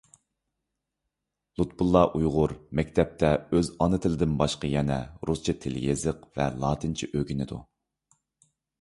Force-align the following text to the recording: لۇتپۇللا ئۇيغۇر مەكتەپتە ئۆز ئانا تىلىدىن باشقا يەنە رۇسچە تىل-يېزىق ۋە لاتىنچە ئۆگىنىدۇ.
لۇتپۇللا 1.61 2.01
ئۇيغۇر 2.21 2.55
مەكتەپتە 2.81 3.31
ئۆز 3.59 3.71
ئانا 3.87 4.01
تىلىدىن 4.07 4.35
باشقا 4.43 4.73
يەنە 4.75 5.01
رۇسچە 5.33 5.59
تىل-يېزىق 5.63 6.29
ۋە 6.41 6.53
لاتىنچە 6.65 7.15
ئۆگىنىدۇ. 7.17 7.65